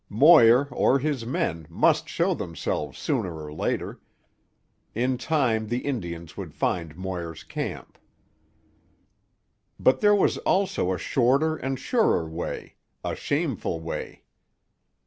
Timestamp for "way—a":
12.27-13.15